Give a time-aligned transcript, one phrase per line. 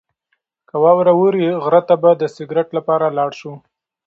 [0.67, 3.53] که واوره ووري، غره ته به د سکرت لپاره لاړ شو.